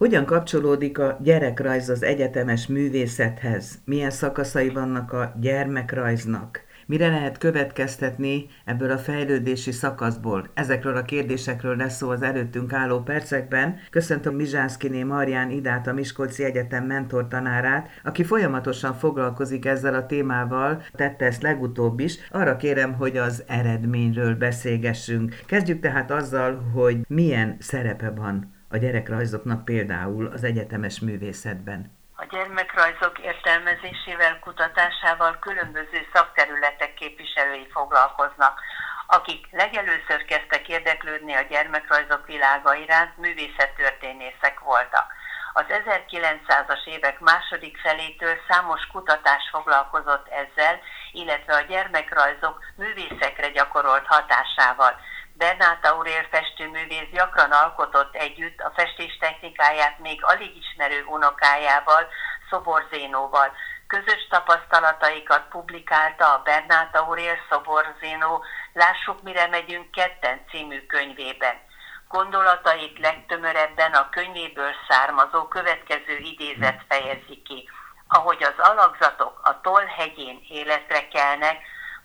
Hogyan 0.00 0.24
kapcsolódik 0.24 0.98
a 0.98 1.18
gyerekrajz 1.22 1.88
az 1.88 2.02
egyetemes 2.02 2.66
művészethez? 2.66 3.78
Milyen 3.84 4.10
szakaszai 4.10 4.68
vannak 4.68 5.12
a 5.12 5.32
gyermekrajznak? 5.40 6.60
Mire 6.86 7.08
lehet 7.08 7.38
következtetni 7.38 8.46
ebből 8.64 8.90
a 8.90 8.98
fejlődési 8.98 9.72
szakaszból? 9.72 10.50
Ezekről 10.54 10.96
a 10.96 11.02
kérdésekről 11.02 11.76
lesz 11.76 11.96
szó 11.96 12.08
az 12.08 12.22
előttünk 12.22 12.72
álló 12.72 13.00
percekben. 13.00 13.76
Köszöntöm 13.90 14.34
Mizsánszkiné 14.34 15.02
Marján 15.02 15.50
Idát, 15.50 15.86
a 15.86 15.92
Miskolci 15.92 16.44
Egyetem 16.44 16.84
mentortanárát, 16.84 17.88
aki 18.04 18.24
folyamatosan 18.24 18.94
foglalkozik 18.94 19.64
ezzel 19.64 19.94
a 19.94 20.06
témával, 20.06 20.82
tette 20.92 21.24
ezt 21.24 21.42
legutóbb 21.42 22.00
is. 22.00 22.18
Arra 22.30 22.56
kérem, 22.56 22.92
hogy 22.92 23.16
az 23.16 23.44
eredményről 23.46 24.34
beszélgessünk. 24.34 25.42
Kezdjük 25.46 25.80
tehát 25.80 26.10
azzal, 26.10 26.70
hogy 26.74 26.98
milyen 27.08 27.56
szerepe 27.58 28.10
van 28.10 28.58
a 28.70 28.76
gyerekrajzoknak 28.76 29.64
például 29.64 30.26
az 30.26 30.44
egyetemes 30.44 31.00
művészetben 31.00 31.98
a 32.22 32.26
gyermekrajzok 32.30 33.18
értelmezésével, 33.18 34.38
kutatásával 34.38 35.38
különböző 35.38 36.06
szakterületek 36.12 36.94
képviselői 36.94 37.66
foglalkoznak, 37.72 38.60
akik 39.06 39.46
legelőször 39.50 40.24
kezdtek 40.24 40.68
érdeklődni 40.68 41.34
a 41.34 41.46
gyermekrajzok 41.50 42.26
világa 42.26 42.74
iránt, 42.74 43.16
művészettörténészek 43.16 44.60
voltak. 44.60 45.06
Az 45.52 45.64
1900-as 45.68 46.84
évek 46.84 47.20
második 47.20 47.78
felétől 47.78 48.36
számos 48.48 48.86
kutatás 48.86 49.48
foglalkozott 49.50 50.28
ezzel, 50.28 50.80
illetve 51.12 51.54
a 51.54 51.66
gyermekrajzok 51.68 52.64
művészekre 52.76 53.48
gyakorolt 53.48 54.06
hatásával. 54.06 55.00
Bernát 55.40 55.86
Aurél 55.86 56.26
festőművész 56.30 57.10
gyakran 57.12 57.50
alkotott 57.50 58.14
együtt 58.14 58.60
a 58.60 58.72
festés 58.74 59.16
technikáját 59.20 59.98
még 59.98 60.24
alig 60.24 60.56
ismerő 60.56 61.04
unokájával, 61.04 62.08
Szoborzénóval. 62.50 63.52
Közös 63.86 64.26
tapasztalataikat 64.30 65.48
publikálta 65.48 66.32
a 66.32 66.42
Bernát 66.42 66.96
Aurél 66.96 67.36
Szoborzénó 67.48 68.44
Lássuk, 68.72 69.22
mire 69.22 69.46
megyünk 69.46 69.90
ketten 69.90 70.40
című 70.50 70.86
könyvében. 70.86 71.56
Gondolatait 72.08 72.98
legtömörebben 72.98 73.92
a 73.92 74.08
könyvéből 74.08 74.72
származó 74.88 75.48
következő 75.48 76.16
idézet 76.16 76.82
fejezi 76.88 77.42
ki. 77.42 77.68
Ahogy 78.08 78.42
az 78.42 78.66
alakzatok 78.66 79.40
a 79.42 79.60
toll 79.60 79.86
hegyén 79.86 80.40
életre 80.48 81.08
kelnek, 81.08 81.56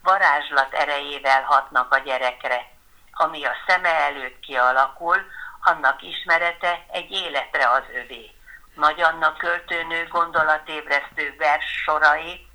varázslat 0.04 0.74
erejével 0.74 1.44
hatnak 1.44 1.94
a 1.94 1.98
gyerekre 1.98 2.74
ami 3.18 3.46
a 3.46 3.56
szeme 3.68 3.90
előtt 3.90 4.40
kialakul, 4.40 5.18
annak 5.62 6.02
ismerete 6.02 6.86
egy 6.92 7.12
életre 7.12 7.70
az 7.70 7.84
övé. 7.94 8.32
Nagy 8.76 9.02
Anna 9.02 9.34
költőnő 9.34 10.08
gondolatébresztő 10.08 11.36
vers 11.38 11.82
sorai, 11.84 12.48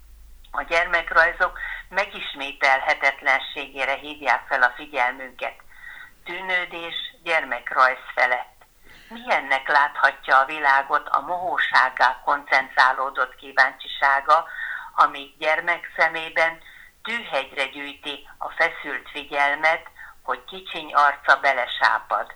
a 0.50 0.62
gyermekrajzok 0.62 1.58
megismételhetetlenségére 1.88 3.94
hívják 3.94 4.46
fel 4.48 4.62
a 4.62 4.72
figyelmünket. 4.76 5.54
Tűnődés 6.24 6.94
gyermekrajz 7.22 7.98
felett. 8.14 8.64
Milyennek 9.08 9.68
láthatja 9.68 10.38
a 10.38 10.44
világot 10.44 11.08
a 11.08 11.20
mohóságá 11.20 12.20
koncentrálódott 12.24 13.34
kíváncsisága, 13.34 14.46
ami 14.94 15.34
gyermek 15.38 15.92
szemében 15.96 16.58
tűhegyre 17.02 17.66
gyűjti 17.66 18.28
a 18.38 18.48
feszült 18.48 19.10
figyelmet, 19.10 19.88
hogy 20.22 20.44
kicsiny 20.44 20.94
arca 20.94 21.40
belesápad. 21.40 22.34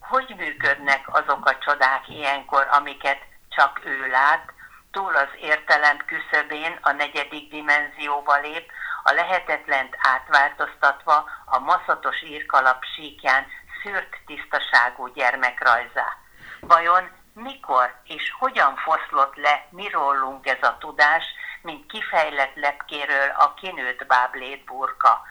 Hogy 0.00 0.34
működnek 0.36 1.14
azok 1.14 1.46
a 1.46 1.58
csodák 1.58 2.08
ilyenkor, 2.08 2.68
amiket 2.70 3.22
csak 3.48 3.80
ő 3.84 4.06
lát, 4.06 4.52
túl 4.90 5.16
az 5.16 5.28
értelem 5.40 5.96
küszöbén 5.96 6.78
a 6.82 6.92
negyedik 6.92 7.50
dimenzióba 7.50 8.38
lép, 8.40 8.70
a 9.02 9.12
lehetetlent 9.12 9.96
átváltoztatva 9.98 11.30
a 11.44 11.58
maszatos 11.58 12.22
írkalap 12.22 12.84
síkján 12.94 13.46
szűrt 13.82 14.16
tisztaságú 14.26 15.06
gyermekrajzá. 15.06 16.16
Vajon 16.60 17.10
mikor 17.34 17.94
és 18.04 18.32
hogyan 18.38 18.76
foszlott 18.76 19.36
le 19.36 19.66
mi 19.70 19.88
rólunk 19.88 20.46
ez 20.46 20.62
a 20.62 20.78
tudás, 20.78 21.24
mint 21.62 21.86
kifejlett 21.86 22.54
lepkéről 22.54 23.28
a 23.28 23.54
kinőtt 23.54 24.06
báblét 24.06 24.64
burka? 24.64 25.22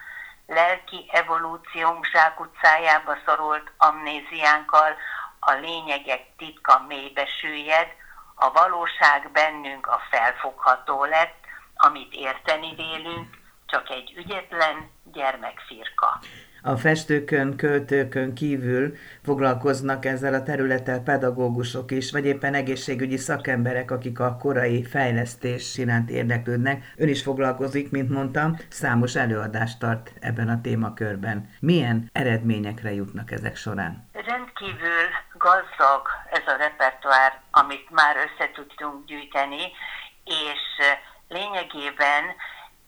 Lelki 0.48 1.10
evolúciónk 1.12 2.06
zsákutcájába 2.06 3.18
szorult 3.26 3.72
amnéziánkkal 3.78 4.96
a 5.40 5.52
lényegek 5.52 6.36
titka 6.38 6.80
mélybe 6.88 7.26
süllyed, 7.26 7.88
a 8.36 8.52
valóság 8.52 9.32
bennünk 9.32 9.88
a 9.88 10.02
felfogható 10.10 11.04
lett, 11.04 11.36
amit 11.76 12.14
érteni 12.14 12.76
vélünk, 12.76 13.38
csak 13.66 13.90
egy 13.90 14.14
ügyetlen 14.16 14.92
gyermekfirka 15.04 16.20
a 16.66 16.78
festőkön, 16.78 17.56
költőkön 17.58 18.34
kívül 18.34 18.96
foglalkoznak 19.24 20.06
ezzel 20.06 20.34
a 20.34 20.44
területtel 20.44 21.00
pedagógusok 21.00 21.92
is, 21.92 22.12
vagy 22.12 22.26
éppen 22.26 22.54
egészségügyi 22.54 23.18
szakemberek, 23.18 23.92
akik 23.92 24.20
a 24.20 24.38
korai 24.38 24.84
fejlesztés 24.84 25.78
iránt 25.78 26.10
érdeklődnek. 26.10 26.94
Ön 26.98 27.08
is 27.08 27.24
foglalkozik, 27.24 27.92
mint 27.92 28.10
mondtam, 28.10 28.58
számos 28.70 29.16
előadást 29.16 29.80
tart 29.80 30.14
ebben 30.20 30.50
a 30.50 30.62
témakörben. 30.62 31.50
Milyen 31.60 32.10
eredményekre 32.12 32.94
jutnak 32.94 33.32
ezek 33.32 33.56
során? 33.56 34.10
Rendkívül 34.14 35.08
gazdag 35.38 36.08
ez 36.32 36.54
a 36.54 36.58
repertoár, 36.58 37.42
amit 37.52 37.90
már 37.90 38.16
össze 38.16 38.52
tudtunk 38.54 39.06
gyűjteni, 39.06 39.62
és 40.24 40.86
lényegében 41.28 42.24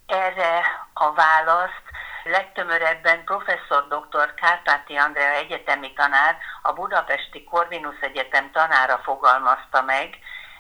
erre 0.06 0.62
a 0.94 1.14
választ 1.14 1.84
legtömörebben 2.25 3.24
professzor 3.24 3.88
dr. 3.88 4.34
Kárpáti 4.34 4.96
Andrea 4.96 5.31
egyetemi 5.31 5.94
tanár, 5.94 6.38
a 6.62 6.74
Budapesti 6.74 7.44
Corvinus 7.44 8.00
Egyetem 8.00 8.52
tanára 8.52 8.97
fogalmazta 9.03 9.81
meg. 9.81 10.18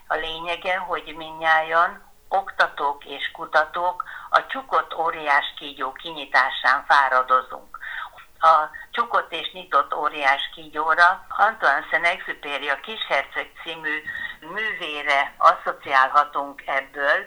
A 0.07 0.15
lényege, 0.15 0.77
hogy 0.77 1.13
minnyáján 1.17 2.13
oktatók 2.29 3.05
és 3.05 3.31
kutatók 3.31 4.03
a 4.29 4.45
csukott 4.45 4.95
óriás 4.95 5.53
kígyó 5.57 5.91
kinyitásán 5.91 6.85
fáradozunk. 6.87 7.77
A 8.39 8.69
csukott 8.91 9.31
és 9.33 9.51
nyitott 9.51 9.95
óriás 9.95 10.49
kígyóra 10.53 11.25
Antoine 11.29 11.85
Saint-Exupéry 11.89 12.69
a 12.69 12.79
Kisherceg 12.79 13.51
című 13.63 14.03
művére 14.39 15.33
asszociálhatunk 15.37 16.63
ebből, 16.65 17.25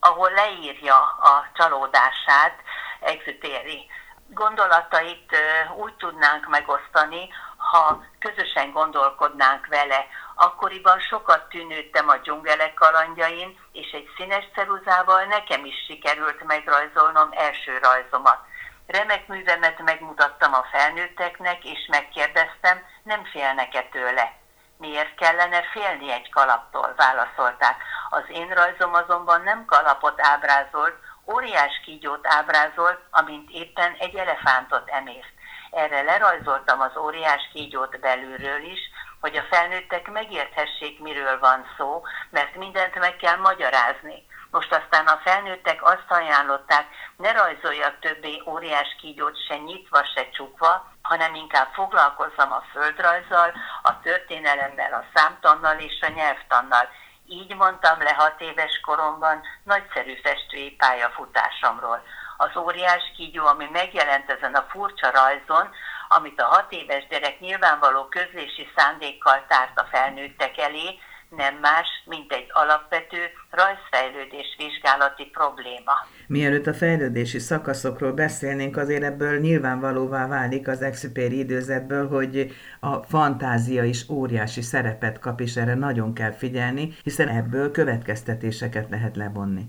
ahol 0.00 0.30
leírja 0.30 0.96
a 1.02 1.46
csalódását, 1.54 2.62
exutéri 3.00 3.86
gondolatait 4.28 5.36
úgy 5.76 5.94
tudnánk 5.94 6.48
megosztani, 6.48 7.28
ha 7.56 8.02
közösen 8.18 8.72
gondolkodnánk 8.72 9.66
vele. 9.66 10.06
Akkoriban 10.34 11.00
sokat 11.00 11.48
tűnődtem 11.48 12.08
a 12.08 12.16
dzsungelek 12.16 12.74
kalandjain, 12.74 13.58
és 13.72 13.90
egy 13.90 14.08
színes 14.16 14.44
ceruzával 14.54 15.24
nekem 15.24 15.64
is 15.64 15.84
sikerült 15.86 16.44
megrajzolnom 16.44 17.28
első 17.32 17.78
rajzomat. 17.78 18.38
Remek 18.86 19.26
művemet 19.26 19.82
megmutattam 19.82 20.54
a 20.54 20.66
felnőtteknek, 20.72 21.64
és 21.64 21.86
megkérdeztem, 21.90 22.82
nem 23.02 23.24
félnek-e 23.24 23.82
tőle. 23.82 24.32
Miért 24.78 25.14
kellene 25.14 25.62
félni 25.62 26.12
egy 26.12 26.30
kalaptól? 26.30 26.94
válaszolták. 26.96 27.82
Az 28.10 28.24
én 28.28 28.48
rajzom 28.48 28.94
azonban 28.94 29.42
nem 29.42 29.64
kalapot 29.64 30.20
ábrázolt, 30.20 30.96
óriás 31.32 31.80
kígyót 31.84 32.26
ábrázolt, 32.26 32.98
amint 33.10 33.50
éppen 33.50 33.94
egy 33.98 34.14
elefántot 34.14 34.88
emészt. 34.88 35.32
Erre 35.70 36.02
lerajzoltam 36.02 36.80
az 36.80 36.96
óriás 36.96 37.50
kígyót 37.52 38.00
belülről 38.00 38.62
is, 38.62 38.80
hogy 39.20 39.36
a 39.36 39.46
felnőttek 39.50 40.10
megérthessék, 40.10 41.00
miről 41.00 41.38
van 41.38 41.66
szó, 41.76 42.02
mert 42.30 42.56
mindent 42.56 42.98
meg 42.98 43.16
kell 43.16 43.36
magyarázni. 43.36 44.26
Most 44.50 44.72
aztán 44.74 45.06
a 45.06 45.20
felnőttek 45.24 45.84
azt 45.84 46.08
ajánlották, 46.08 46.86
ne 47.16 47.32
rajzoljak 47.32 47.98
többé 48.00 48.42
óriás 48.46 48.96
kígyót 49.00 49.46
se 49.46 49.56
nyitva, 49.56 50.04
se 50.14 50.28
csukva, 50.30 50.92
hanem 51.02 51.34
inkább 51.34 51.68
foglalkozzam 51.72 52.52
a 52.52 52.64
földrajzzal, 52.72 53.52
a 53.82 54.00
történelemmel, 54.00 54.92
a 54.92 55.04
számtannal 55.14 55.78
és 55.78 56.00
a 56.00 56.12
nyelvtannal. 56.12 56.88
Így 57.26 57.54
mondtam 57.54 58.02
le 58.02 58.12
hat 58.14 58.40
éves 58.40 58.80
koromban 58.80 59.42
nagyszerű 59.62 60.20
festői 60.22 60.70
pályafutásomról. 60.70 62.02
Az 62.36 62.56
óriás 62.56 63.12
kígyó, 63.16 63.46
ami 63.46 63.68
megjelent 63.72 64.30
ezen 64.30 64.54
a 64.54 64.66
furcsa 64.68 65.10
rajzon, 65.10 65.70
amit 66.08 66.40
a 66.40 66.46
hat 66.46 66.72
éves 66.72 67.06
gyerek 67.06 67.40
nyilvánvaló 67.40 68.08
közlési 68.08 68.72
szándékkal 68.76 69.44
tárt 69.48 69.78
a 69.78 69.88
felnőttek 69.90 70.58
elé, 70.58 70.98
nem 71.36 71.54
más, 71.60 71.88
mint 72.04 72.32
egy 72.32 72.46
alapvető 72.52 73.18
rajzfejlődés 73.50 74.56
vizsgálati 74.58 75.24
probléma. 75.24 75.92
Mielőtt 76.26 76.66
a 76.66 76.74
fejlődési 76.74 77.38
szakaszokról 77.38 78.12
beszélnénk, 78.12 78.76
azért 78.76 79.02
ebből 79.02 79.38
nyilvánvalóvá 79.38 80.26
válik 80.26 80.68
az 80.68 80.82
exupéri 80.82 81.38
időzetből, 81.38 82.08
hogy 82.08 82.52
a 82.80 82.96
fantázia 82.96 83.84
is 83.84 84.08
óriási 84.08 84.62
szerepet 84.62 85.18
kap, 85.18 85.40
és 85.40 85.56
erre 85.56 85.74
nagyon 85.74 86.14
kell 86.14 86.32
figyelni, 86.32 86.94
hiszen 87.02 87.28
ebből 87.28 87.70
következtetéseket 87.70 88.90
lehet 88.90 89.16
levonni. 89.16 89.64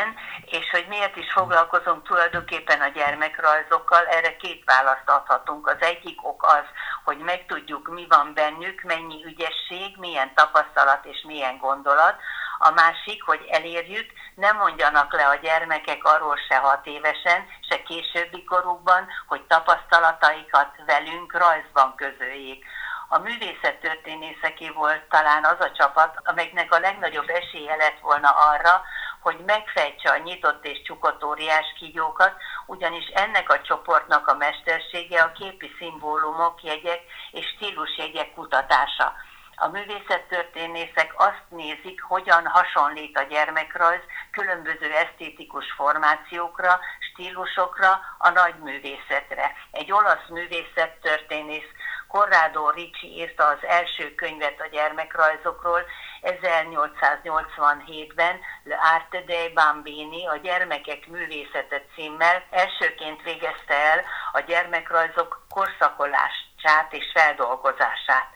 Igen, 0.00 0.16
és 0.44 0.70
hogy 0.70 0.86
miért 0.88 1.16
is 1.16 1.32
foglalkozunk 1.32 2.02
tulajdonképpen 2.06 2.80
a 2.80 2.88
gyermekrajzokkal, 2.88 4.06
erre 4.06 4.36
két 4.36 4.62
választ 4.64 5.08
adhatunk. 5.10 5.66
Az 5.66 5.76
egyik 5.80 6.26
ok 6.26 6.42
az, 6.42 6.64
hogy 7.04 7.18
megtudjuk, 7.18 7.88
mi 7.88 8.06
van 8.08 8.34
bennük, 8.34 8.82
mennyi 8.82 9.24
ügyesség, 9.24 9.96
milyen 9.98 10.34
tapasztalat 10.34 11.04
és 11.04 11.22
milyen 11.26 11.58
gondolat. 11.58 12.16
A 12.58 12.70
másik, 12.70 13.22
hogy 13.22 13.46
elérjük, 13.50 14.10
nem 14.34 14.56
mondjanak 14.56 15.12
le 15.12 15.26
a 15.26 15.34
gyermekek 15.34 16.04
arról 16.04 16.36
se 16.48 16.56
hat 16.56 16.86
évesen, 16.86 17.46
se 17.68 17.82
későbbi 17.82 18.44
korukban, 18.44 19.06
hogy 19.26 19.42
tapasztalataikat 19.42 20.70
velünk 20.86 21.32
rajzban 21.32 21.94
közöljék. 21.94 22.64
A 23.08 23.18
művészettörténészeké 23.18 24.68
volt 24.68 25.02
talán 25.08 25.44
az 25.44 25.60
a 25.60 25.72
csapat, 25.72 26.20
amelynek 26.24 26.72
a 26.72 26.78
legnagyobb 26.78 27.28
esélye 27.28 27.76
lett 27.76 27.98
volna 28.00 28.28
arra, 28.28 28.82
hogy 29.20 29.38
megfejtse 29.46 30.10
a 30.10 30.16
nyitott 30.16 30.66
és 30.66 30.82
csukott 30.82 31.24
óriás 31.24 31.74
kígyókat, 31.78 32.34
ugyanis 32.66 33.06
ennek 33.06 33.50
a 33.50 33.60
csoportnak 33.60 34.28
a 34.28 34.34
mestersége 34.34 35.22
a 35.22 35.32
képi 35.32 35.70
szimbólumok, 35.78 36.62
jegyek 36.62 37.00
és 37.30 37.46
stílusjegyek 37.56 38.34
kutatása. 38.34 39.14
A 39.62 39.68
művészettörténészek 39.68 41.12
azt 41.16 41.44
nézik, 41.48 42.02
hogyan 42.02 42.46
hasonlít 42.46 43.18
a 43.18 43.22
gyermekrajz 43.22 44.00
különböző 44.30 44.92
esztétikus 44.92 45.72
formációkra, 45.76 46.80
stílusokra, 47.12 48.00
a 48.18 48.30
nagy 48.30 48.54
művészetre. 48.54 49.52
Egy 49.70 49.92
olasz 49.92 50.28
művészettörténész 50.28 51.70
Corrado 52.10 52.70
Ricci 52.70 53.06
írta 53.06 53.46
az 53.46 53.64
első 53.66 54.14
könyvet 54.14 54.60
a 54.60 54.66
gyermekrajzokról, 54.66 55.86
1887-ben 56.22 58.40
Le 58.64 58.76
Arte 58.76 59.20
dei 59.20 59.52
Bambini, 59.52 60.26
a 60.26 60.36
gyermekek 60.36 61.06
művészete 61.06 61.82
címmel 61.94 62.42
elsőként 62.50 63.22
végezte 63.22 63.74
el 63.74 64.04
a 64.32 64.40
gyermekrajzok 64.40 65.46
korszakolását 65.48 66.88
és 66.90 67.10
feldolgozását. 67.14 68.28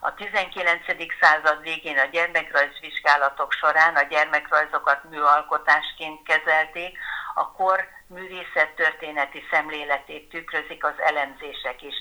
A 0.00 0.14
19. 0.14 0.80
század 1.20 1.62
végén 1.62 1.98
a 1.98 2.04
gyermekrajzvizsgálatok 2.04 3.52
során 3.52 3.94
a 3.94 4.02
gyermekrajzokat 4.02 5.04
műalkotásként 5.04 6.22
kezelték, 6.22 6.98
a 7.34 7.52
kor 7.52 7.88
művészettörténeti 8.06 9.44
szemléletét 9.50 10.28
tükrözik 10.28 10.84
az 10.84 10.98
elemzések 10.98 11.82
is. 11.82 11.94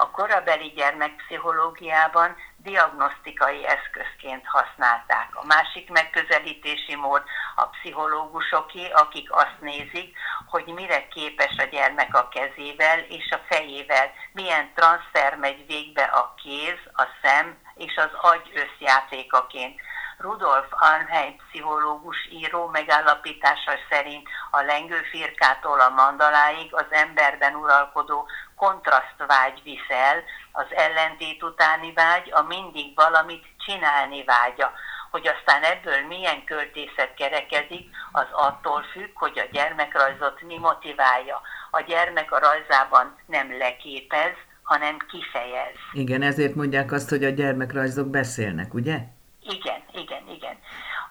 A 0.00 0.10
korabeli 0.10 0.68
gyermekpszichológiában 0.68 2.36
diagnosztikai 2.56 3.66
eszközként 3.66 4.46
használták. 4.46 5.28
A 5.32 5.46
másik 5.46 5.90
megközelítési 5.90 6.96
mód 6.96 7.22
a 7.56 7.66
pszichológusoké, 7.66 8.90
akik 8.90 9.32
azt 9.32 9.60
nézik, 9.60 10.16
hogy 10.46 10.64
mire 10.66 11.08
képes 11.08 11.56
a 11.58 11.64
gyermek 11.64 12.14
a 12.14 12.28
kezével 12.28 12.98
és 12.98 13.30
a 13.30 13.40
fejével, 13.48 14.12
milyen 14.32 14.72
transfer 14.74 15.36
megy 15.36 15.66
végbe 15.66 16.02
a 16.02 16.34
kéz, 16.42 16.78
a 16.92 17.04
szem 17.22 17.58
és 17.74 17.96
az 17.96 18.10
agy 18.20 18.52
összjátékaként. 18.54 19.80
Rudolf 20.20 20.66
Arnheim 20.70 21.36
pszichológus 21.36 22.28
író 22.30 22.66
megállapítása 22.66 23.72
szerint 23.90 24.28
a 24.50 24.60
lengőfirkától 24.60 25.80
a 25.80 25.88
mandaláig 25.88 26.74
az 26.74 26.86
emberben 26.90 27.54
uralkodó 27.54 28.28
kontrasztvágy 28.62 29.62
viszel, 29.62 30.18
az 30.52 30.68
ellentét 30.70 31.42
utáni 31.42 31.92
vágy, 31.92 32.32
a 32.32 32.42
mindig 32.42 32.94
valamit 32.94 33.44
csinálni 33.66 34.24
vágya. 34.24 34.72
Hogy 35.10 35.26
aztán 35.34 35.62
ebből 35.62 36.06
milyen 36.06 36.44
költészet 36.44 37.14
kerekezik, 37.14 37.84
az 38.12 38.26
attól 38.32 38.82
függ, 38.92 39.10
hogy 39.14 39.38
a 39.38 39.50
gyermekrajzot 39.52 40.42
mi 40.42 40.58
motiválja. 40.58 41.40
A 41.70 41.80
gyermek 41.80 42.32
a 42.32 42.38
rajzában 42.38 43.16
nem 43.26 43.58
leképez, 43.58 44.34
hanem 44.62 44.96
kifejez. 44.98 45.76
Igen, 45.92 46.22
ezért 46.22 46.54
mondják 46.54 46.92
azt, 46.92 47.08
hogy 47.08 47.24
a 47.24 47.30
gyermekrajzok 47.30 48.06
beszélnek, 48.06 48.74
ugye? 48.74 48.96
Igen, 49.42 49.82
igen, 49.92 50.28
igen. 50.28 50.58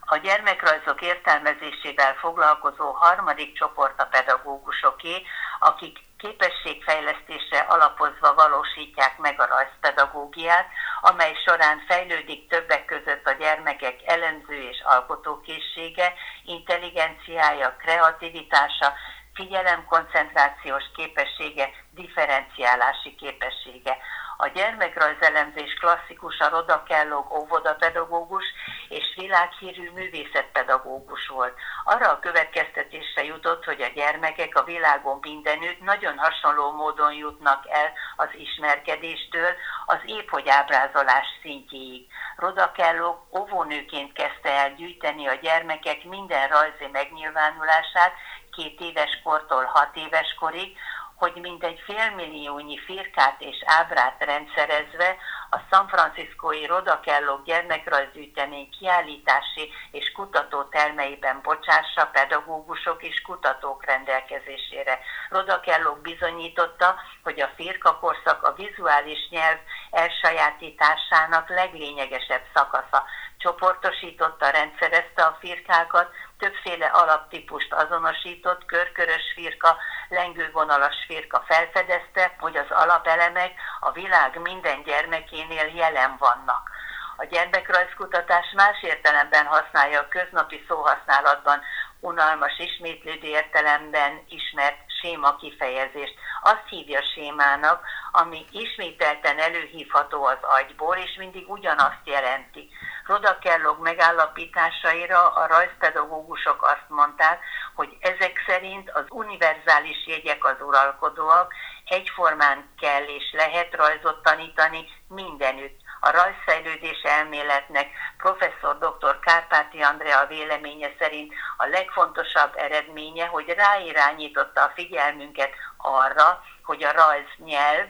A 0.05 0.17
gyermekrajzok 0.17 1.01
értelmezésével 1.01 2.13
foglalkozó 2.13 2.91
harmadik 2.91 3.53
csoport 3.53 4.01
a 4.01 4.07
pedagógusoké, 4.11 5.21
akik 5.59 5.97
képességfejlesztésre 6.19 7.59
alapozva 7.59 8.33
valósítják 8.33 9.17
meg 9.17 9.41
a 9.41 9.45
rajzpedagógiát, 9.45 10.67
amely 11.01 11.33
során 11.45 11.83
fejlődik 11.87 12.47
többek 12.47 12.85
között 12.85 13.25
a 13.25 13.31
gyermekek 13.39 13.99
elemző 14.05 14.61
és 14.69 14.81
alkotókészsége, 14.83 16.13
intelligenciája, 16.43 17.75
kreativitása, 17.75 18.93
figyelemkoncentrációs 19.33 20.83
képessége, 20.95 21.69
differenciálási 21.91 23.15
képessége. 23.15 23.97
A 24.41 24.47
gyermekrajzelemzés 24.47 25.73
klasszikus 25.73 26.39
a 26.39 26.49
Roda 26.49 26.83
Kellogg 26.83 27.31
óvodapedagógus 27.31 28.43
és 28.89 29.13
világhírű 29.15 29.91
művészetpedagógus 29.91 31.27
volt. 31.27 31.53
Arra 31.83 32.09
a 32.11 32.19
következtetésre 32.19 33.23
jutott, 33.23 33.65
hogy 33.65 33.81
a 33.81 33.91
gyermekek 33.95 34.55
a 34.55 34.63
világon 34.63 35.17
mindenütt 35.21 35.81
nagyon 35.81 36.17
hasonló 36.17 36.71
módon 36.71 37.13
jutnak 37.13 37.63
el 37.69 37.91
az 38.15 38.29
ismerkedéstől 38.33 39.49
az 39.85 39.99
épp 40.05 40.29
hogy 40.29 40.49
ábrázolás 40.49 41.27
szintjéig. 41.41 42.07
Roda 42.35 42.71
Kellogg 42.71 43.17
óvónőként 43.37 44.13
kezdte 44.13 44.51
el 44.51 44.73
gyűjteni 44.73 45.27
a 45.27 45.33
gyermekek 45.33 46.03
minden 46.03 46.47
rajzi 46.47 46.87
megnyilvánulását, 46.91 48.13
két 48.51 48.79
éves 48.79 49.21
kortól 49.23 49.65
hat 49.65 49.95
éves 49.95 50.35
korig, 50.39 50.77
hogy 51.19 51.33
mintegy 51.41 51.83
félmilliónyi 51.85 52.77
firkát 52.77 53.41
és 53.41 53.63
ábrát 53.65 54.23
rendszerezve 54.23 55.17
a 55.49 55.57
San 55.71 55.87
Franciscoi 55.87 56.65
Rodakello 56.65 57.39
gyermekrajzgyűjtemény 57.45 58.69
kiállítási 58.79 59.71
és 59.91 60.11
kutató 60.11 60.63
termeiben 60.63 61.39
bocsássa 61.43 62.05
pedagógusok 62.11 63.03
és 63.03 63.21
kutatók 63.21 63.85
rendelkezésére. 63.85 64.99
Rodakello 65.29 65.95
bizonyította, 65.95 66.95
hogy 67.23 67.41
a 67.41 67.49
firkakorszak 67.55 68.43
a 68.43 68.53
vizuális 68.53 69.29
nyelv 69.29 69.57
elsajátításának 69.91 71.49
leglényegesebb 71.49 72.43
szakasza. 72.53 73.03
Csoportosította, 73.37 74.49
rendszerezte 74.49 75.23
a 75.23 75.37
firkákat, 75.39 76.11
többféle 76.39 76.85
alaptípust 76.85 77.73
azonosított, 77.73 78.65
körkörös 78.65 79.33
firka, 79.35 79.77
lengővonalas 80.09 81.05
firka 81.07 81.43
felfedezte, 81.47 82.35
hogy 82.39 82.57
az 82.57 82.69
alapelemek 82.69 83.51
a 83.79 83.91
világ 83.91 84.41
minden 84.41 84.83
gyermekénél 84.83 85.67
jelen 85.75 86.15
vannak. 86.19 86.69
A 87.17 87.25
gyermekrajzkutatás 87.25 88.45
más 88.55 88.81
értelemben 88.81 89.45
használja 89.45 89.99
a 89.99 90.07
köznapi 90.07 90.65
szóhasználatban 90.67 91.61
unalmas 91.99 92.57
ismétlődő 92.57 93.27
értelemben 93.27 94.23
ismert 94.29 94.77
séma 95.01 95.35
kifejezést. 95.35 96.13
Azt 96.41 96.67
hívja 96.69 97.01
sémának, 97.01 97.85
ami 98.11 98.45
ismételten 98.51 99.39
előhívható 99.39 100.23
az 100.23 100.37
agyból, 100.41 100.95
és 100.95 101.15
mindig 101.17 101.49
ugyanazt 101.49 102.01
jelenti. 102.03 102.69
Roda 103.09 103.37
Kellogg 103.39 103.79
megállapításaira 103.81 105.27
a 105.27 105.47
rajzpedagógusok 105.47 106.63
azt 106.63 106.85
mondták, 106.87 107.39
hogy 107.75 107.97
ezek 107.99 108.43
szerint 108.47 108.89
az 108.89 109.03
univerzális 109.09 110.07
jegyek 110.07 110.45
az 110.45 110.55
uralkodóak, 110.61 111.53
egyformán 111.85 112.69
kell 112.79 113.03
és 113.03 113.31
lehet 113.31 113.75
rajzot 113.75 114.23
tanítani 114.23 114.87
mindenütt. 115.07 115.79
A 115.99 116.11
rajzfejlődés 116.11 117.01
elméletnek 117.01 117.87
professzor 118.17 118.77
dr. 118.77 119.19
Kárpáti 119.19 119.81
Andrea 119.81 120.25
véleménye 120.27 120.89
szerint 120.99 121.33
a 121.57 121.65
legfontosabb 121.65 122.53
eredménye, 122.55 123.25
hogy 123.25 123.53
ráirányította 123.57 124.63
a 124.63 124.71
figyelmünket 124.75 125.51
arra, 125.77 126.43
hogy 126.63 126.83
a 126.83 126.91
rajz 126.91 127.29
nyelv, 127.37 127.87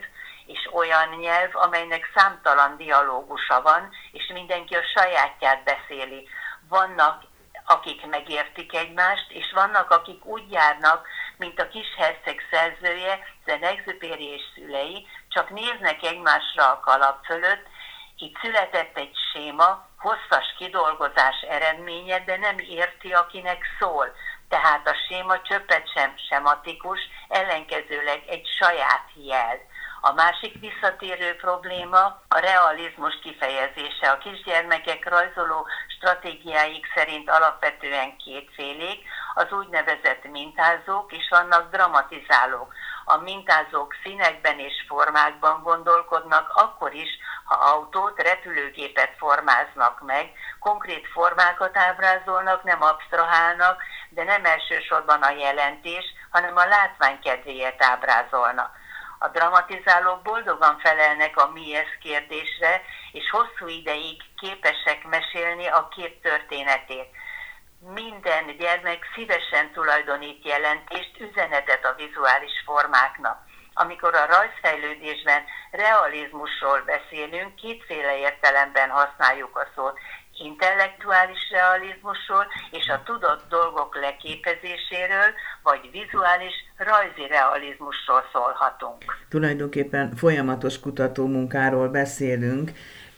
és 0.52 0.68
olyan 0.72 1.08
nyelv, 1.08 1.50
amelynek 1.52 2.10
számtalan 2.14 2.76
dialógusa 2.76 3.62
van, 3.62 3.90
és 4.12 4.30
mindenki 4.32 4.74
a 4.74 4.88
sajátját 4.94 5.64
beszéli. 5.64 6.28
Vannak, 6.68 7.22
akik 7.64 8.06
megértik 8.06 8.74
egymást, 8.74 9.30
és 9.30 9.52
vannak, 9.54 9.90
akik 9.90 10.24
úgy 10.24 10.52
járnak, 10.52 11.06
mint 11.36 11.60
a 11.60 11.68
kis 11.68 11.86
herceg 11.96 12.42
szerzője, 12.50 13.18
Zenexupéri 13.46 14.24
és 14.24 14.42
szülei, 14.54 15.06
csak 15.28 15.50
néznek 15.50 16.02
egymásra 16.02 16.70
a 16.70 16.80
kalap 16.80 17.24
fölött, 17.24 17.66
itt 18.16 18.38
született 18.42 18.98
egy 18.98 19.16
séma, 19.32 19.88
hosszas 19.98 20.54
kidolgozás 20.58 21.40
eredménye, 21.48 22.18
de 22.18 22.36
nem 22.36 22.58
érti, 22.58 23.12
akinek 23.12 23.64
szól. 23.78 24.14
Tehát 24.48 24.88
a 24.88 24.96
séma 25.08 25.42
csöppet 25.42 25.92
sem 25.94 26.14
sematikus, 26.28 27.00
ellenkezőleg 27.28 28.22
egy 28.28 28.46
saját 28.58 29.08
jel. 29.14 29.58
A 30.02 30.12
másik 30.12 30.60
visszatérő 30.60 31.36
probléma 31.36 32.20
a 32.28 32.38
realizmus 32.38 33.18
kifejezése. 33.22 34.10
A 34.10 34.18
kisgyermekek 34.18 35.08
rajzoló 35.08 35.66
stratégiáik 35.88 36.86
szerint 36.94 37.30
alapvetően 37.30 38.16
kétfélék, 38.16 39.04
az 39.34 39.52
úgynevezett 39.52 40.30
mintázók, 40.30 41.12
és 41.12 41.28
vannak 41.30 41.70
dramatizálók. 41.70 42.72
A 43.04 43.16
mintázók 43.16 43.94
színekben 44.02 44.58
és 44.58 44.84
formákban 44.88 45.62
gondolkodnak, 45.62 46.50
akkor 46.54 46.94
is, 46.94 47.18
ha 47.44 47.54
autót, 47.54 48.22
repülőgépet 48.22 49.14
formáznak 49.18 50.00
meg, 50.00 50.32
konkrét 50.58 51.06
formákat 51.06 51.76
ábrázolnak, 51.76 52.62
nem 52.62 52.82
absztrahálnak, 52.82 53.82
de 54.08 54.24
nem 54.24 54.44
elsősorban 54.44 55.22
a 55.22 55.30
jelentés, 55.30 56.04
hanem 56.30 56.56
a 56.56 56.66
látvány 56.66 57.18
kedvéért 57.20 57.84
ábrázolnak. 57.84 58.79
A 59.22 59.28
dramatizálók 59.28 60.22
boldogan 60.22 60.78
felelnek 60.78 61.36
a 61.36 61.50
mi 61.50 61.74
ez 61.74 61.88
kérdésre, 62.02 62.82
és 63.12 63.30
hosszú 63.30 63.66
ideig 63.66 64.22
képesek 64.36 65.04
mesélni 65.04 65.66
a 65.66 65.88
kép 65.88 66.22
történetét. 66.22 67.08
Minden 67.94 68.56
gyermek 68.56 69.10
szívesen 69.14 69.72
tulajdonít 69.72 70.44
jelentést, 70.46 71.18
üzenetet 71.18 71.84
a 71.84 71.94
vizuális 71.94 72.62
formáknak. 72.64 73.38
Amikor 73.74 74.14
a 74.14 74.26
rajzfejlődésben 74.26 75.44
realizmusról 75.70 76.80
beszélünk, 76.80 77.54
kétféle 77.54 78.18
értelemben 78.18 78.90
használjuk 78.90 79.56
a 79.56 79.66
szót 79.74 79.98
intellektuális 80.40 81.50
realizmusról 81.50 82.46
és 82.70 82.88
a 82.88 83.02
tudott 83.04 83.44
dolgok 83.48 83.96
leképezéséről, 84.00 85.30
vagy 85.62 85.90
vizuális 85.92 86.54
rajzi 86.76 87.26
realizmusról 87.28 88.24
szólhatunk. 88.32 89.04
Tulajdonképpen 89.28 90.16
folyamatos 90.16 90.80
kutatómunkáról 90.80 91.88
beszélünk, 91.88 92.70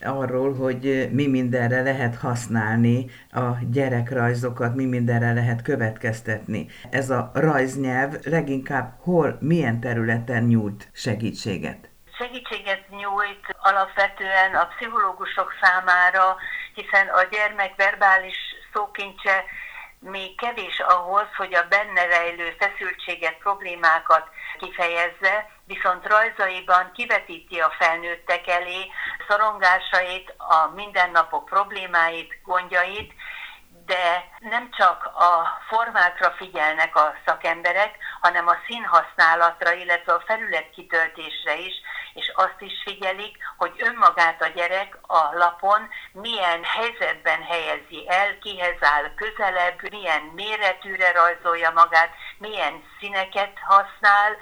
arról, 0.05 0.53
hogy 0.53 1.09
mi 1.11 1.27
mindenre 1.27 1.81
lehet 1.81 2.15
használni 2.15 3.05
a 3.31 3.49
gyerekrajzokat, 3.71 4.75
mi 4.75 4.85
mindenre 4.85 5.33
lehet 5.33 5.61
következtetni. 5.61 6.67
Ez 6.89 7.09
a 7.09 7.31
rajznyelv 7.33 8.13
leginkább 8.23 8.93
hol, 8.99 9.37
milyen 9.39 9.79
területen 9.79 10.43
nyújt 10.43 10.89
segítséget? 10.93 11.89
Segítséget 12.17 12.89
nyújt 12.89 13.55
alapvetően 13.61 14.55
a 14.55 14.65
pszichológusok 14.65 15.53
számára, 15.61 16.35
hiszen 16.75 17.07
a 17.07 17.23
gyermek 17.23 17.75
verbális 17.75 18.37
szókincse 18.73 19.43
még 19.99 20.35
kevés 20.37 20.79
ahhoz, 20.79 21.27
hogy 21.35 21.53
a 21.53 21.67
benne 21.67 22.05
rejlő 22.05 22.55
feszültséget, 22.59 23.37
problémákat 23.37 24.29
kifejezze, 24.57 25.49
viszont 25.65 26.07
rajzaiban 26.07 26.91
kivetíti 26.93 27.59
a 27.59 27.73
felnőttek 27.79 28.47
elé 28.47 28.91
szorongásait, 29.27 30.33
a 30.37 30.71
mindennapok 30.75 31.45
problémáit, 31.45 32.39
gondjait, 32.43 33.13
de 33.85 34.23
nem 34.39 34.69
csak 34.77 35.05
a 35.05 35.61
formákra 35.67 36.31
figyelnek 36.31 36.95
a 36.95 37.15
szakemberek, 37.25 37.97
hanem 38.21 38.47
a 38.47 38.57
színhasználatra, 38.67 39.71
illetve 39.71 40.13
a 40.13 40.23
felületkitöltésre 40.25 41.57
is, 41.57 41.73
és 42.13 42.31
azt 42.35 42.59
is 42.59 42.81
figyelik, 42.83 43.37
hogy 43.57 43.73
önmagát 43.77 44.41
a 44.41 44.47
gyerek 44.47 44.97
a 45.01 45.37
lapon 45.37 45.89
milyen 46.11 46.63
helyzetben 46.63 47.43
helyezi 47.43 48.05
el, 48.07 48.37
kihez 48.39 48.77
áll 48.79 49.13
közelebb, 49.15 49.89
milyen 49.89 50.21
méretűre 50.21 51.11
rajzolja 51.11 51.71
magát, 51.71 52.13
milyen 52.37 52.83
színeket 52.99 53.57
használ. 53.61 54.37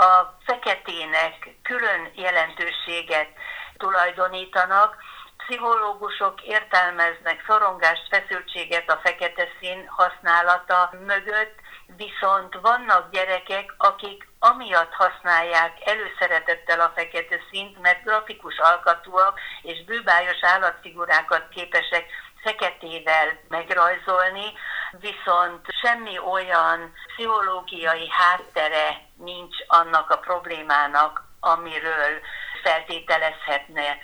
A 0.00 0.36
feketének 0.44 1.48
külön 1.62 2.10
jelentőséget 2.14 3.28
tulajdonítanak, 3.76 4.96
pszichológusok 5.36 6.42
értelmeznek 6.42 7.44
szorongást, 7.46 8.06
feszültséget 8.10 8.90
a 8.90 9.00
fekete 9.02 9.48
szín 9.60 9.86
használata 9.86 10.90
mögött, 11.06 11.54
viszont 11.96 12.54
vannak 12.60 13.10
gyerekek, 13.10 13.74
akik 13.78 14.28
amiatt 14.38 14.92
használják 14.92 15.88
előszeretettel 15.88 16.80
a 16.80 16.92
fekete 16.94 17.38
színt, 17.50 17.80
mert 17.80 18.04
grafikus 18.04 18.58
alkatúak 18.58 19.40
és 19.62 19.84
bőbájos 19.84 20.38
állatfigurákat 20.40 21.48
képesek 21.48 22.06
feketével 22.42 23.40
megrajzolni, 23.48 24.52
viszont 24.90 25.66
semmi 25.82 26.18
olyan 26.18 26.92
pszichológiai 27.06 28.08
háttere 28.10 29.00
nincs 29.16 29.56
annak 29.66 30.10
a 30.10 30.18
problémának, 30.18 31.24
amiről 31.40 32.20
feltételezhetne 32.62 33.98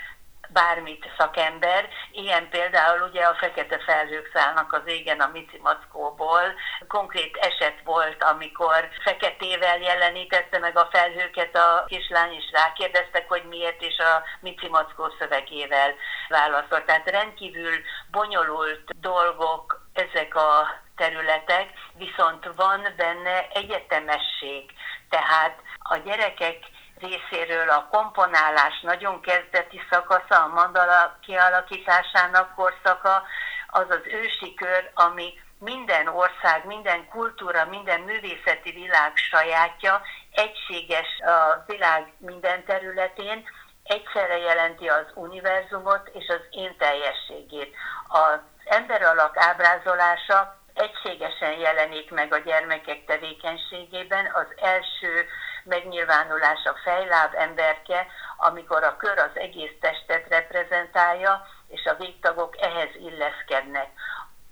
bármit 0.54 1.10
szakember. 1.18 1.88
Ilyen 2.12 2.48
például 2.48 3.08
ugye 3.08 3.22
a 3.24 3.34
fekete 3.34 3.78
felhők 3.78 4.30
szállnak 4.34 4.72
az 4.72 4.82
égen 4.84 5.20
a 5.20 5.30
Mici 5.32 5.60
Mackóból. 5.62 6.54
Konkrét 6.88 7.36
eset 7.36 7.78
volt, 7.84 8.22
amikor 8.22 8.88
feketével 9.04 9.78
jelenítette 9.78 10.58
meg 10.58 10.76
a 10.76 10.88
felhőket 10.92 11.56
a 11.56 11.84
kislány, 11.86 12.32
és 12.32 12.44
rákérdeztek, 12.52 13.28
hogy 13.28 13.44
miért, 13.48 13.82
és 13.82 13.98
a 13.98 14.22
Mici 14.40 14.68
Mackó 14.68 15.14
szövegével 15.18 15.94
válaszolt. 16.28 16.84
Tehát 16.84 17.10
rendkívül 17.10 17.74
bonyolult 18.10 19.00
dolgok 19.00 19.82
ezek 19.92 20.34
a 20.34 20.82
területek, 20.96 21.68
viszont 21.96 22.50
van 22.56 22.86
benne 22.96 23.48
egyetemesség. 23.52 24.72
Tehát 25.08 25.58
a 25.78 25.96
gyerekek 25.96 26.58
részéről 27.00 27.68
a 27.70 27.88
komponálás 27.90 28.80
nagyon 28.82 29.20
kezdeti 29.20 29.80
szakasza, 29.90 30.42
a 30.42 30.48
mandala 30.48 31.18
kialakításának 31.20 32.54
korszaka, 32.54 33.22
az 33.66 33.86
az 33.88 34.02
ősi 34.04 34.54
kör, 34.54 34.90
ami 34.94 35.32
minden 35.58 36.06
ország, 36.06 36.66
minden 36.66 37.08
kultúra, 37.08 37.64
minden 37.64 38.00
művészeti 38.00 38.70
világ 38.70 39.12
sajátja, 39.14 40.02
egységes 40.30 41.18
a 41.18 41.64
világ 41.66 42.12
minden 42.18 42.64
területén, 42.64 43.48
egyszerre 43.84 44.38
jelenti 44.38 44.88
az 44.88 45.06
univerzumot 45.14 46.08
és 46.12 46.28
az 46.28 46.40
én 46.50 46.76
teljességét. 46.76 47.74
Az 48.08 48.38
ember 48.64 49.02
alak 49.02 49.36
ábrázolása 49.36 50.62
egységesen 50.74 51.52
jelenik 51.52 52.10
meg 52.10 52.32
a 52.32 52.38
gyermekek 52.38 53.04
tevékenységében. 53.04 54.30
Az 54.32 54.46
első 54.56 55.26
megnyilvánulás 55.64 56.64
a 56.64 56.74
fejláb 56.84 57.34
emberke, 57.34 58.06
amikor 58.36 58.82
a 58.84 58.96
kör 58.96 59.18
az 59.18 59.38
egész 59.38 59.72
testet 59.80 60.28
reprezentálja, 60.28 61.46
és 61.68 61.84
a 61.84 61.94
végtagok 61.94 62.60
ehhez 62.60 62.94
illeszkednek. 62.94 63.88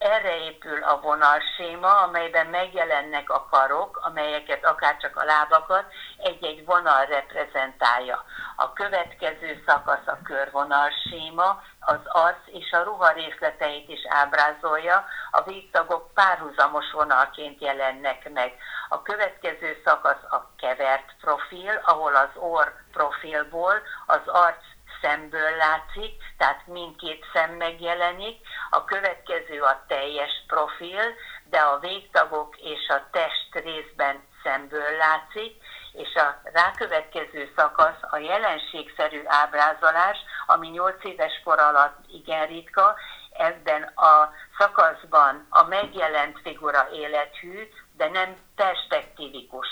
Erre 0.02 0.36
épül 0.38 0.82
a 0.82 1.00
vonalséma, 1.00 2.00
amelyben 2.00 2.46
megjelennek 2.46 3.30
a 3.30 3.46
karok, 3.50 4.00
amelyeket 4.02 4.64
akár 4.64 4.96
csak 4.96 5.16
a 5.16 5.24
lábakat 5.24 5.84
egy-egy 6.16 6.64
vonal 6.64 7.04
reprezentálja. 7.04 8.24
A 8.56 8.72
következő 8.72 9.62
szakasz 9.66 10.06
a 10.06 10.18
körvonalséma, 10.24 11.62
az 11.80 11.98
arc 12.04 12.46
és 12.46 12.72
a 12.72 12.82
ruha 12.82 13.12
részleteit 13.12 13.88
is 13.88 14.00
ábrázolja, 14.08 15.04
a 15.30 15.42
végtagok 15.42 16.14
párhuzamos 16.14 16.90
vonalként 16.92 17.60
jelennek 17.60 18.30
meg. 18.32 18.54
A 18.88 19.02
következő 19.02 19.80
szakasz 19.84 20.24
a 20.30 20.50
kevert 20.56 21.14
profil, 21.20 21.80
ahol 21.84 22.16
az 22.16 22.30
orr 22.34 22.68
profilból 22.92 23.82
az 24.06 24.26
arc 24.26 24.64
szemből 25.02 25.56
látszik, 25.56 26.22
tehát 26.38 26.66
mindkét 26.66 27.24
szem 27.32 27.50
megjelenik. 27.50 28.46
A 28.70 28.84
következő 28.84 29.60
a 29.60 29.84
teljes 29.86 30.44
profil, 30.46 31.14
de 31.44 31.58
a 31.58 31.78
végtagok 31.78 32.56
és 32.56 32.88
a 32.88 33.08
test 33.10 33.54
részben 33.64 34.24
szemből 34.42 34.96
látszik, 34.96 35.56
és 35.92 36.14
a 36.14 36.40
rákövetkező 36.52 37.52
szakasz 37.56 38.00
a 38.10 38.16
jelenségszerű 38.16 39.22
ábrázolás, 39.26 40.18
ami 40.46 40.68
8 40.68 41.04
éves 41.04 41.40
kor 41.44 41.58
alatt 41.58 41.98
igen 42.08 42.46
ritka, 42.46 42.94
ebben 43.32 43.82
a 43.82 44.32
szakaszban 44.58 45.46
a 45.50 45.62
megjelent 45.62 46.40
figura 46.42 46.88
élethű, 46.92 47.68
de 47.96 48.08
nem 48.08 48.36
perspektívikus. 48.56 49.68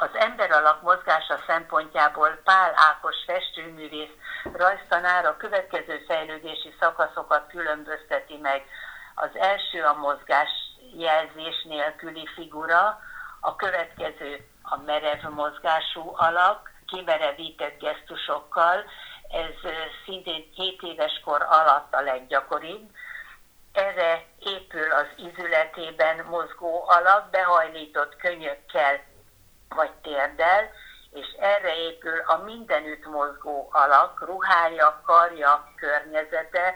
Az 0.00 0.08
ember 0.12 0.50
alak 0.50 0.82
mozgása 0.82 1.38
szempontjából 1.46 2.40
Pál 2.44 2.72
Ákos 2.74 3.16
festőművész 3.26 4.14
rajztanár 4.52 5.24
a 5.24 5.36
következő 5.36 6.04
fejlődési 6.06 6.74
szakaszokat 6.80 7.46
különbözteti 7.48 8.36
meg. 8.36 8.66
Az 9.14 9.36
első 9.36 9.82
a 9.82 9.92
mozgás 9.92 10.48
jelzés 10.96 11.62
nélküli 11.64 12.28
figura, 12.34 13.00
a 13.40 13.56
következő 13.56 14.46
a 14.62 14.76
merev 14.76 15.22
mozgású 15.30 16.12
alak, 16.16 16.70
kimerevített 16.86 17.80
gesztusokkal, 17.80 18.84
ez 19.28 19.70
szintén 20.04 20.50
7 20.54 20.82
éves 20.82 21.20
kor 21.24 21.42
alatt 21.48 21.94
a 21.94 22.00
leggyakoribb. 22.00 22.90
Erre 23.72 24.24
épül 24.38 24.92
az 24.92 25.06
izületében 25.16 26.24
mozgó 26.24 26.84
alak, 26.88 27.30
behajlított 27.30 28.16
könyökkel 28.16 29.07
vagy 29.74 29.90
térdel, 30.02 30.70
és 31.10 31.26
erre 31.40 31.76
épül 31.76 32.18
a 32.26 32.36
mindenütt 32.36 33.06
mozgó 33.06 33.68
alak, 33.72 34.20
ruhája, 34.26 35.00
karja, 35.04 35.72
környezete, 35.76 36.74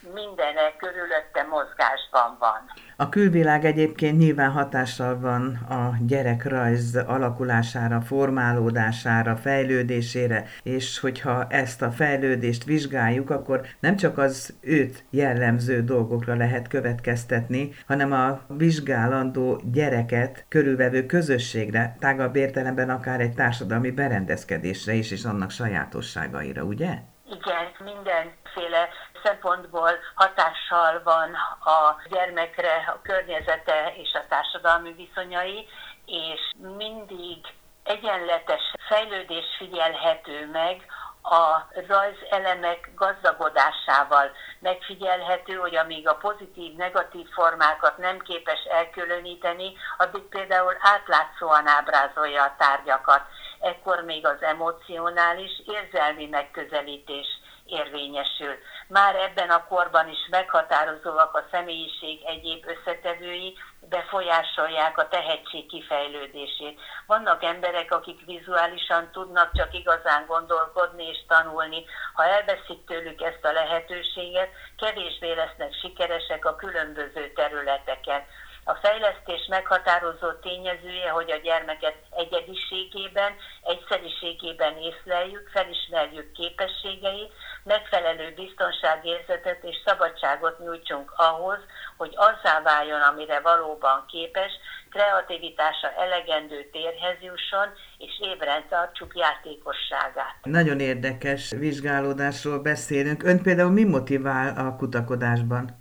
mindene 0.00 0.76
körülötte 0.76 1.42
mozgásban 1.42 2.36
van. 2.38 2.70
A 3.00 3.08
külvilág 3.08 3.64
egyébként 3.64 4.18
nyilván 4.18 4.50
hatással 4.50 5.18
van 5.18 5.54
a 5.54 5.96
gyerekrajz 6.06 6.96
alakulására, 6.96 8.00
formálódására, 8.00 9.36
fejlődésére, 9.36 10.44
és 10.62 10.98
hogyha 10.98 11.46
ezt 11.46 11.82
a 11.82 11.90
fejlődést 11.90 12.64
vizsgáljuk, 12.64 13.30
akkor 13.30 13.66
nem 13.78 13.96
csak 13.96 14.18
az 14.18 14.54
őt 14.60 15.04
jellemző 15.10 15.82
dolgokra 15.82 16.34
lehet 16.34 16.68
következtetni, 16.68 17.70
hanem 17.86 18.12
a 18.12 18.40
vizsgálandó 18.48 19.60
gyereket 19.72 20.44
körülvevő 20.48 21.06
közösségre, 21.06 21.96
tágabb 21.98 22.36
értelemben 22.36 22.90
akár 22.90 23.20
egy 23.20 23.34
társadalmi 23.34 23.90
berendezkedésre 23.90 24.92
is, 24.92 25.10
és 25.10 25.24
annak 25.24 25.50
sajátosságaira, 25.50 26.62
ugye? 26.62 26.98
Igen, 27.30 27.66
mindenféle 27.84 28.88
szempontból 29.22 29.90
hatással 30.14 31.02
van 31.02 31.34
a 31.64 31.96
gyermekre 32.10 32.92
a 32.94 33.00
környezete 33.02 33.92
és 33.96 34.12
a 34.12 34.26
társadalmi 34.28 34.92
viszonyai, 34.92 35.68
és 36.06 36.40
mindig 36.76 37.38
egyenletes 37.84 38.62
fejlődés 38.88 39.44
figyelhető 39.58 40.50
meg 40.52 40.86
a 41.22 41.68
rajzelemek 41.88 42.90
gazdagodásával 42.94 44.30
megfigyelhető, 44.58 45.54
hogy 45.54 45.76
amíg 45.76 46.08
a 46.08 46.14
pozitív, 46.14 46.76
negatív 46.76 47.28
formákat 47.28 47.98
nem 47.98 48.18
képes 48.18 48.64
elkülöníteni, 48.70 49.72
addig 49.98 50.22
például 50.22 50.76
átlátszóan 50.80 51.66
ábrázolja 51.66 52.42
a 52.42 52.54
tárgyakat. 52.58 53.22
Ekkor 53.60 54.02
még 54.04 54.26
az 54.26 54.42
emocionális, 54.42 55.62
érzelmi 55.66 56.26
megközelítés 56.26 57.26
érvényesül. 57.70 58.54
Már 58.88 59.14
ebben 59.14 59.50
a 59.50 59.66
korban 59.66 60.08
is 60.08 60.28
meghatározóak 60.30 61.34
a 61.34 61.46
személyiség 61.50 62.22
egyéb 62.24 62.64
összetevői, 62.66 63.56
befolyásolják 63.88 64.98
a 64.98 65.08
tehetség 65.08 65.66
kifejlődését. 65.66 66.80
Vannak 67.06 67.44
emberek, 67.44 67.92
akik 67.92 68.24
vizuálisan 68.26 69.10
tudnak 69.12 69.50
csak 69.52 69.74
igazán 69.74 70.26
gondolkodni 70.26 71.06
és 71.06 71.18
tanulni. 71.28 71.84
Ha 72.14 72.24
elveszik 72.24 72.84
tőlük 72.86 73.20
ezt 73.22 73.44
a 73.44 73.52
lehetőséget, 73.52 74.50
kevésbé 74.76 75.32
lesznek 75.32 75.74
sikeresek 75.74 76.44
a 76.44 76.56
különböző 76.56 77.32
területeken. 77.32 78.22
A 78.64 78.74
fejlesztés 78.74 79.46
meghatározó 79.48 80.32
tényezője, 80.32 81.10
hogy 81.10 81.30
a 81.30 81.36
gyermeket 81.36 81.96
egyediségében, 82.16 83.32
egyszeriségében 83.62 84.74
észleljük, 84.76 85.48
felismerjük 85.48 86.32
képességeit, 86.32 87.32
megfelelő 87.64 88.32
biztonságérzetet 88.34 89.64
és 89.64 89.76
szabadságot 89.84 90.58
nyújtsunk 90.58 91.12
ahhoz, 91.16 91.58
hogy 91.96 92.14
azzá 92.16 92.62
váljon, 92.62 93.00
amire 93.00 93.40
valóban 93.40 94.04
képes, 94.08 94.52
kreativitása 94.90 95.92
elegendő 95.98 96.68
térhez 96.72 97.16
jusson, 97.20 97.68
és 97.98 98.12
ébren 98.20 98.64
tartsuk 98.68 99.16
játékosságát. 99.16 100.34
Nagyon 100.42 100.80
érdekes 100.80 101.50
vizsgálódásról 101.50 102.58
beszélünk. 102.58 103.22
Ön 103.22 103.42
például 103.42 103.70
mi 103.70 103.84
motivál 103.84 104.66
a 104.66 104.76
kutakodásban? 104.76 105.79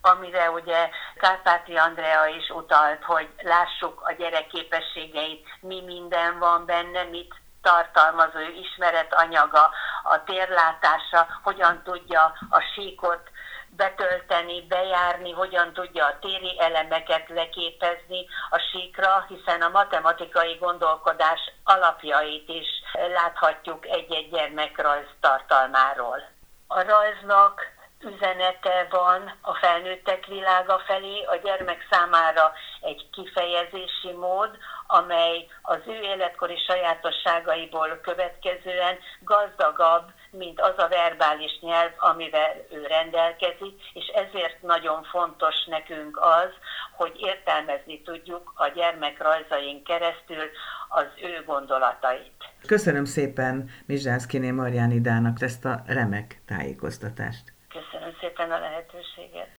Amire 0.00 0.50
ugye 0.50 0.88
Kárpáti 1.16 1.76
Andrea 1.76 2.26
is 2.26 2.48
utalt, 2.48 3.04
hogy 3.04 3.28
lássuk 3.42 4.00
a 4.04 4.12
gyerek 4.12 4.46
képességeit, 4.46 5.48
mi 5.60 5.80
minden 5.80 6.38
van 6.38 6.66
benne, 6.66 7.02
mit 7.02 7.34
tartalmazó 7.62 8.38
ismeretanyaga, 8.38 9.70
a 10.02 10.24
térlátása, 10.24 11.26
hogyan 11.42 11.82
tudja 11.82 12.32
a 12.50 12.60
síkot 12.74 13.30
betölteni, 13.76 14.66
bejárni, 14.66 15.32
hogyan 15.32 15.72
tudja 15.72 16.06
a 16.06 16.18
téri 16.20 16.60
elemeket 16.60 17.28
leképezni 17.28 18.26
a 18.50 18.58
síkra, 18.58 19.24
hiszen 19.28 19.62
a 19.62 19.68
matematikai 19.68 20.54
gondolkodás 20.54 21.40
alapjait 21.64 22.48
is 22.48 22.66
láthatjuk 23.14 23.86
egy-egy 23.86 24.30
gyermekrajz 24.30 25.06
tartalmáról. 25.20 26.28
A 26.66 26.82
rajznak 26.82 27.78
üzenete 28.04 28.86
van 28.90 29.32
a 29.40 29.54
felnőttek 29.54 30.26
világa 30.26 30.78
felé, 30.86 31.22
a 31.22 31.36
gyermek 31.36 31.86
számára 31.90 32.52
egy 32.80 33.08
kifejezési 33.12 34.12
mód, 34.12 34.50
amely 34.86 35.46
az 35.62 35.78
ő 35.86 36.00
életkori 36.00 36.56
sajátosságaiból 36.56 38.00
következően 38.02 38.98
gazdagabb, 39.20 40.12
mint 40.30 40.60
az 40.60 40.74
a 40.76 40.88
verbális 40.88 41.58
nyelv, 41.60 41.90
amivel 41.96 42.52
ő 42.70 42.86
rendelkezik, 42.86 43.74
és 43.92 44.06
ezért 44.06 44.62
nagyon 44.62 45.02
fontos 45.02 45.64
nekünk 45.66 46.18
az, 46.20 46.50
hogy 46.96 47.12
értelmezni 47.16 48.02
tudjuk 48.02 48.52
a 48.54 48.68
gyermek 48.68 49.22
rajzain 49.22 49.84
keresztül 49.84 50.44
az 50.88 51.06
ő 51.22 51.44
gondolatait. 51.46 52.44
Köszönöm 52.66 53.04
szépen 53.04 53.70
Mizsászkiné 53.86 54.50
Marjánidának 54.50 55.42
ezt 55.42 55.64
a 55.64 55.82
remek 55.86 56.42
tájékoztatást. 56.46 57.58
Köszönöm 57.70 58.16
szépen 58.20 58.50
a 58.50 58.58
lehetőséget. 58.58 59.48